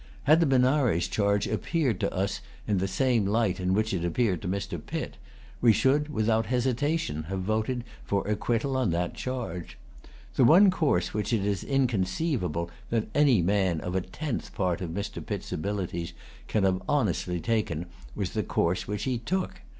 [0.23, 4.03] Had the Benares charge appeared to us in the[Pg 218] same light in which it
[4.03, 4.83] appeared to Mr.
[4.83, 5.17] Pitt,
[5.61, 9.77] we should, without hesitation, have voted for acquittal on that charge.
[10.37, 14.89] The one course which it is inconceivable that any man of a tenth part of
[14.89, 15.23] Mr.
[15.23, 16.13] Pitt's abilities
[16.47, 19.61] can have honestly taken was the course which he took.